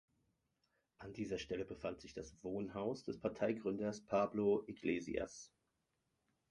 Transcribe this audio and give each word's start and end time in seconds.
An 0.97 1.13
dieser 1.13 1.37
Stelle 1.37 1.63
befand 1.63 2.01
sich 2.01 2.15
das 2.15 2.33
Wohnhaus 2.43 3.03
des 3.03 3.19
Parteigründers 3.19 4.01
Pablo 4.03 4.63
Iglesias. 4.65 5.53